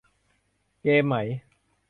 [0.81, 1.15] เกมไหม